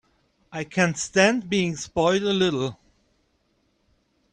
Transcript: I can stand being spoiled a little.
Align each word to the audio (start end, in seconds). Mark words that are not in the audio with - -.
I 0.51 0.63
can 0.63 0.95
stand 0.95 1.47
being 1.47 1.75
spoiled 1.75 2.23
a 2.23 2.33
little. 2.33 2.79